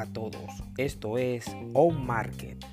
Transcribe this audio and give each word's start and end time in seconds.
a 0.00 0.06
todos. 0.06 0.62
Esto 0.78 1.18
es 1.18 1.44
On 1.74 2.06
Market. 2.06 2.64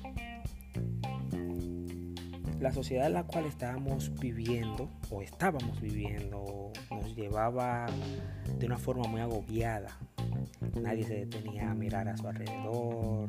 La 2.58 2.72
sociedad 2.72 3.06
en 3.06 3.12
la 3.12 3.24
cual 3.24 3.44
estábamos 3.44 4.10
viviendo 4.18 4.88
o 5.10 5.20
estábamos 5.20 5.80
viviendo 5.80 6.72
nos 6.90 7.14
llevaba 7.14 7.86
de 8.58 8.66
una 8.66 8.78
forma 8.78 9.06
muy 9.08 9.20
agobiada. 9.20 9.96
Nadie 10.80 11.04
se 11.04 11.26
detenía 11.26 11.70
a 11.70 11.74
mirar 11.74 12.08
a 12.08 12.16
su 12.16 12.26
alrededor. 12.26 13.28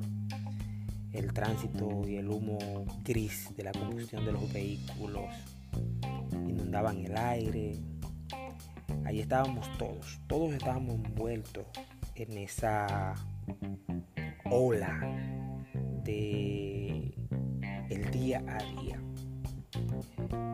El 1.11 1.34
tránsito 1.34 2.07
y 2.07 2.16
el 2.16 2.29
humo 2.29 2.57
gris 3.04 3.54
de 3.57 3.64
la 3.64 3.71
combustión 3.74 4.25
de 4.25 4.32
los 4.32 4.52
vehículos 4.54 5.28
inundaban 6.32 7.04
el 7.04 7.18
aire. 7.18 7.78
Allí 9.06 9.20
estábamos 9.20 9.68
todos, 9.78 10.20
todos 10.28 10.54
estábamos 10.54 10.96
envueltos 10.96 11.66
en 12.16 12.38
esa 12.38 13.16
ola 14.50 15.00
de 16.04 17.14
el 17.90 18.12
día 18.12 18.44
a 18.48 18.82
día. 18.82 19.02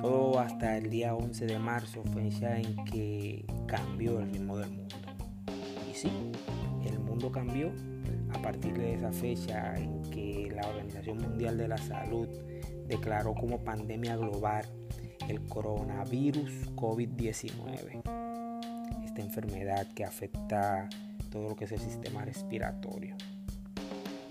Todo 0.02 0.40
hasta 0.40 0.77
el 0.77 0.90
día 0.90 1.16
11 1.16 1.45
de 1.45 1.59
marzo, 1.59 2.03
fecha 2.13 2.59
en 2.59 2.84
que 2.86 3.45
cambió 3.67 4.20
el 4.20 4.31
ritmo 4.31 4.58
del 4.58 4.72
mundo. 4.72 4.95
Y 5.89 5.94
sí, 5.95 6.12
el 6.86 7.00
mundo 7.00 7.31
cambió 7.31 7.72
a 8.34 8.41
partir 8.41 8.73
de 8.77 8.95
esa 8.95 9.12
fecha 9.12 9.75
en 9.77 10.02
que 10.03 10.52
la 10.53 10.67
Organización 10.67 11.17
Mundial 11.17 11.58
de 11.58 11.67
la 11.67 11.77
Salud 11.77 12.27
declaró 12.88 13.34
como 13.34 13.64
pandemia 13.64 14.16
global 14.16 14.66
el 15.27 15.41
coronavirus 15.48 16.75
COVID-19. 16.75 18.03
Esta 19.05 19.22
enfermedad 19.22 19.88
que 19.95 20.05
afecta 20.05 20.89
todo 21.36 21.50
lo 21.50 21.55
que 21.58 21.66
es 21.66 21.72
el 21.73 21.80
sistema 21.80 22.23
respiratorio. 22.23 23.17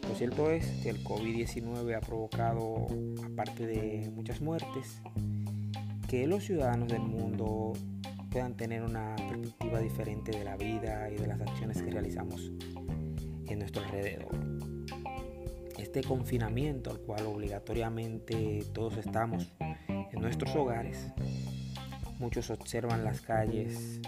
Lo 0.08 0.14
cierto 0.14 0.50
es 0.50 0.66
que 0.82 0.88
el 0.88 1.04
COVID-19 1.04 1.94
ha 1.94 2.00
provocado, 2.00 2.86
aparte 3.30 3.66
de 3.66 4.10
muchas 4.14 4.40
muertes, 4.40 5.02
que 6.08 6.26
los 6.26 6.44
ciudadanos 6.44 6.88
del 6.88 7.02
mundo 7.02 7.74
puedan 8.30 8.56
tener 8.56 8.82
una 8.82 9.16
perspectiva 9.16 9.80
diferente 9.80 10.32
de 10.32 10.44
la 10.44 10.56
vida 10.56 11.10
y 11.10 11.16
de 11.16 11.26
las 11.26 11.42
acciones 11.42 11.82
que 11.82 11.90
realizamos 11.90 12.50
en 13.48 13.58
nuestro 13.58 13.84
alrededor. 13.84 14.34
Este 15.76 16.02
confinamiento 16.02 16.90
al 16.90 17.00
cual 17.00 17.26
obligatoriamente 17.26 18.64
todos 18.72 18.96
estamos 18.96 19.52
en 19.58 20.20
nuestros 20.22 20.56
hogares, 20.56 21.12
muchos 22.18 22.48
observan 22.48 23.04
las 23.04 23.20
calles 23.20 24.00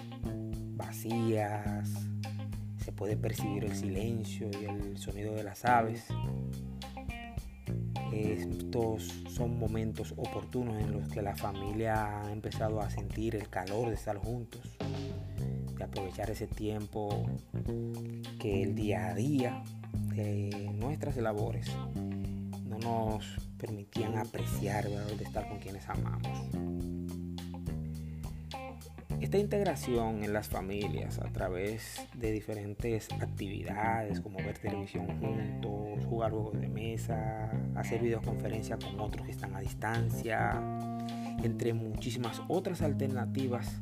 vacías, 0.76 1.90
se 2.86 2.92
puede 2.92 3.16
percibir 3.16 3.64
el 3.64 3.74
silencio 3.74 4.48
y 4.48 4.64
el 4.64 4.96
sonido 4.96 5.34
de 5.34 5.42
las 5.42 5.64
aves. 5.64 6.04
Estos 8.12 9.24
son 9.28 9.58
momentos 9.58 10.14
oportunos 10.16 10.80
en 10.80 10.92
los 10.92 11.08
que 11.08 11.20
la 11.20 11.34
familia 11.34 12.20
ha 12.20 12.30
empezado 12.30 12.80
a 12.80 12.88
sentir 12.88 13.34
el 13.34 13.48
calor 13.48 13.88
de 13.88 13.96
estar 13.96 14.18
juntos, 14.18 14.60
de 15.76 15.82
aprovechar 15.82 16.30
ese 16.30 16.46
tiempo 16.46 17.26
que 18.38 18.62
el 18.62 18.76
día 18.76 19.08
a 19.08 19.14
día 19.14 19.64
de 20.14 20.70
nuestras 20.78 21.16
labores 21.16 21.66
no 22.68 22.78
nos 22.78 23.24
permitían 23.58 24.16
apreciar 24.16 24.86
el 24.86 25.18
de 25.18 25.24
estar 25.24 25.48
con 25.48 25.58
quienes 25.58 25.88
amamos. 25.88 27.25
Esta 29.20 29.38
integración 29.38 30.22
en 30.22 30.32
las 30.32 30.48
familias 30.48 31.18
a 31.18 31.32
través 31.32 32.06
de 32.14 32.32
diferentes 32.32 33.08
actividades 33.12 34.20
como 34.20 34.38
ver 34.38 34.58
televisión 34.58 35.06
juntos, 35.18 36.04
jugar 36.04 36.32
juegos 36.32 36.60
de 36.60 36.68
mesa, 36.68 37.50
hacer 37.74 38.02
videoconferencia 38.02 38.78
con 38.78 39.00
otros 39.00 39.24
que 39.24 39.32
están 39.32 39.54
a 39.56 39.60
distancia, 39.60 40.62
entre 41.42 41.72
muchísimas 41.72 42.42
otras 42.48 42.82
alternativas 42.82 43.80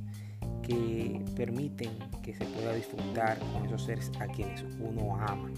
que 0.63 1.23
permiten 1.37 1.91
que 2.23 2.35
se 2.35 2.45
pueda 2.45 2.73
disfrutar 2.73 3.39
con 3.53 3.67
esos 3.67 3.85
seres 3.85 4.13
a 4.21 4.27
quienes 4.27 4.63
uno 4.79 5.17
ama. 5.17 5.51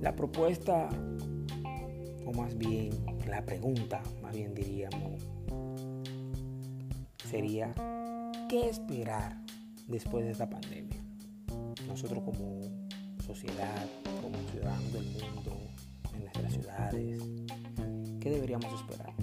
La 0.00 0.14
propuesta, 0.14 0.88
o 2.26 2.32
más 2.32 2.56
bien 2.58 2.90
la 3.26 3.42
pregunta, 3.42 4.02
más 4.22 4.34
bien 4.36 4.54
diríamos, 4.54 5.26
sería 7.28 7.74
¿Qué 8.52 8.68
esperar 8.68 9.40
después 9.88 10.26
de 10.26 10.32
esta 10.32 10.46
pandemia? 10.46 11.02
Nosotros 11.88 12.22
como 12.22 12.60
sociedad, 13.24 13.86
como 14.20 14.36
ciudadanos 14.50 14.92
del 14.92 15.04
mundo, 15.06 15.56
en 16.12 16.20
nuestras 16.20 16.52
ciudades, 16.52 17.22
¿qué 18.20 18.28
deberíamos 18.28 18.70
esperar? 18.74 19.14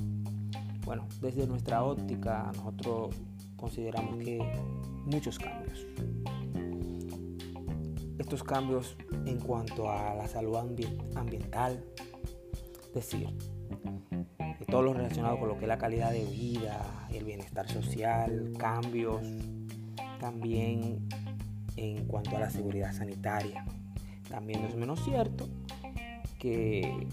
Bueno, 0.84 1.08
desde 1.22 1.46
nuestra 1.46 1.84
óptica 1.84 2.52
nosotros 2.56 3.14
consideramos 3.56 4.18
que 4.18 4.40
muchos 5.06 5.38
cambios. 5.38 5.86
Estos 8.18 8.44
cambios 8.44 8.98
en 9.28 9.40
cuanto 9.40 9.92
a 9.92 10.16
la 10.16 10.28
salud 10.28 10.56
ambiental, 10.56 11.86
decir, 12.96 13.28
todo 14.66 14.82
lo 14.82 14.94
relacionado 14.94 15.40
con 15.40 15.50
lo 15.50 15.58
que 15.58 15.66
es 15.66 15.68
la 15.68 15.78
calidad 15.78 16.12
de 16.12 16.26
vida, 16.26 17.08
el 17.14 17.24
bienestar 17.24 17.68
social, 17.70 18.54
cambios 18.58 19.22
también 20.20 21.08
en 21.76 22.06
cuanto 22.06 22.36
a 22.36 22.40
la 22.40 22.50
seguridad 22.50 22.94
sanitaria. 22.94 23.66
También 24.30 24.62
no 24.62 24.68
es 24.68 24.76
menos 24.76 25.04
cierto 25.04 25.48
que 26.40 27.08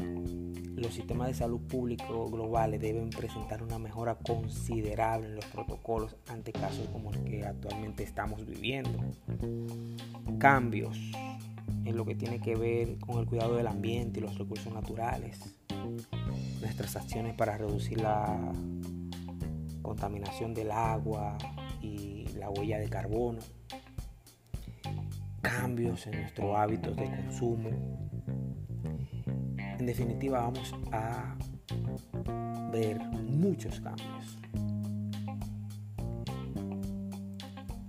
los 0.76 0.92
sistemas 0.92 1.28
de 1.28 1.34
salud 1.34 1.60
público 1.60 2.26
globales 2.26 2.80
deben 2.80 3.10
presentar 3.10 3.62
una 3.62 3.78
mejora 3.78 4.16
considerable 4.16 5.28
en 5.28 5.36
los 5.36 5.46
protocolos 5.46 6.16
ante 6.28 6.52
casos 6.52 6.88
como 6.88 7.12
el 7.12 7.24
que 7.24 7.44
actualmente 7.44 8.02
estamos 8.02 8.44
viviendo. 8.44 8.98
Cambios 10.38 10.98
en 11.84 11.96
lo 11.96 12.04
que 12.04 12.14
tiene 12.14 12.40
que 12.40 12.54
ver 12.56 12.98
con 12.98 13.18
el 13.18 13.26
cuidado 13.26 13.56
del 13.56 13.66
ambiente 13.66 14.20
y 14.20 14.22
los 14.22 14.36
recursos 14.36 14.72
naturales 14.72 15.40
nuestras 16.60 16.96
acciones 16.96 17.34
para 17.34 17.56
reducir 17.56 18.00
la 18.00 18.38
contaminación 19.82 20.54
del 20.54 20.70
agua 20.70 21.38
y 21.80 22.26
la 22.34 22.50
huella 22.50 22.78
de 22.78 22.88
carbono, 22.88 23.38
cambios 25.42 26.06
en 26.06 26.20
nuestros 26.20 26.56
hábitos 26.56 26.96
de 26.96 27.04
consumo. 27.04 27.70
En 29.78 29.86
definitiva 29.86 30.40
vamos 30.40 30.74
a 30.92 31.36
ver 32.72 32.98
muchos 33.00 33.80
cambios. 33.80 34.38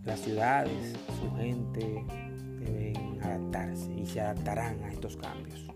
Las 0.03 0.19
ciudades, 0.19 0.93
su 1.19 1.35
gente 1.35 2.05
deben 2.59 3.21
adaptarse 3.21 3.91
y 3.93 4.05
se 4.05 4.21
adaptarán 4.21 4.81
a 4.83 4.91
estos 4.91 5.17
cambios. 5.17 5.67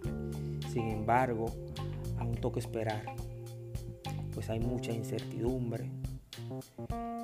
Sin 0.71 0.89
embargo, 0.89 1.47
aún 2.21 2.35
toca 2.35 2.59
esperar, 2.59 3.03
pues 4.33 4.49
hay 4.49 4.59
mucha 4.59 4.91
incertidumbre 4.91 5.91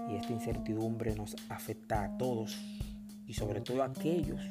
y 0.10 0.16
esta 0.16 0.34
incertidumbre 0.34 1.16
nos 1.16 1.36
afecta 1.50 2.04
a 2.04 2.18
todos 2.18 2.58
y 3.26 3.34
sobre 3.34 3.62
todo 3.62 3.84
a 3.84 3.88
aquellos 3.88 4.42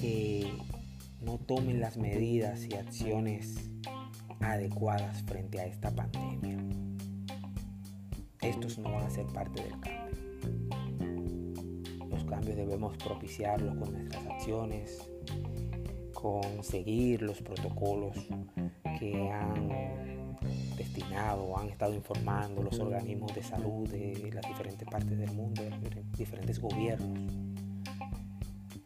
que 0.00 0.50
no 1.20 1.38
tomen 1.38 1.80
las 1.80 1.96
medidas 1.96 2.66
y 2.66 2.74
acciones 2.74 3.68
adecuadas 4.40 5.22
frente 5.24 5.60
a 5.60 5.66
esta 5.66 5.90
pandemia. 5.90 6.58
Estos 8.40 8.78
no 8.78 8.92
van 8.92 9.06
a 9.06 9.10
ser 9.10 9.26
parte 9.26 9.62
del 9.62 9.78
cambio. 9.80 10.20
Los 12.08 12.24
cambios 12.24 12.56
debemos 12.56 12.96
propiciarlos 12.96 13.76
con 13.76 13.92
nuestras 13.92 14.26
acciones, 14.26 15.10
conseguir 16.20 17.22
los 17.22 17.40
protocolos 17.40 18.16
que 18.98 19.30
han 19.30 20.38
destinado 20.76 21.56
han 21.58 21.68
estado 21.68 21.94
informando 21.94 22.62
los 22.62 22.78
organismos 22.78 23.34
de 23.34 23.42
salud 23.42 23.88
de 23.88 24.30
las 24.32 24.46
diferentes 24.46 24.88
partes 24.88 25.18
del 25.18 25.32
mundo, 25.32 25.62
de 25.62 26.04
diferentes 26.16 26.60
gobiernos, 26.60 27.32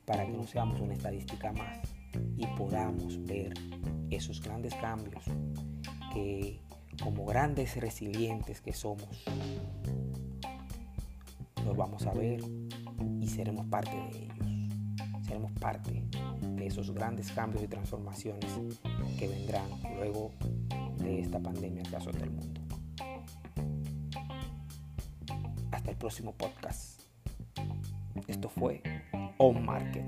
para 0.05 0.27
que 0.27 0.33
no 0.33 0.47
seamos 0.47 0.81
una 0.81 0.95
estadística 0.95 1.53
más 1.53 1.79
y 2.37 2.47
podamos 2.59 3.25
ver 3.25 3.55
esos 4.11 4.41
grandes 4.41 4.75
cambios 4.75 5.25
que 6.13 6.61
como 7.03 7.25
grandes 7.25 7.77
resilientes 7.77 8.61
que 8.61 8.73
somos, 8.73 9.25
los 11.65 11.77
vamos 11.77 12.07
a 12.07 12.13
ver 12.13 12.41
y 13.21 13.27
seremos 13.27 13.67
parte 13.67 13.91
de 13.91 14.25
ellos, 14.25 14.44
seremos 15.25 15.53
parte 15.53 16.07
de 16.43 16.67
esos 16.67 16.93
grandes 16.93 17.33
cambios 17.33 17.63
y 17.65 17.69
transformaciones 17.69 18.51
que 19.19 19.29
vendrán 19.29 19.67
luego 19.97 20.33
de 20.99 21.21
esta 21.21 21.41
pandemia 21.41 21.83
que 21.83 21.97
azota 21.97 22.25
el 22.25 22.31
mundo. 22.31 22.61
Hasta 25.71 25.91
el 25.91 25.97
próximo 25.97 26.33
podcast. 26.33 27.01
Esto 28.29 28.49
fue 28.49 28.83
On 29.39 29.65
Market. 29.65 30.05